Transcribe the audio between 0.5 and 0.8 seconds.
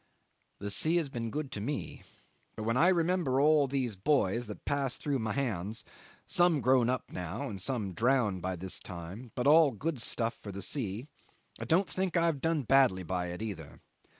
The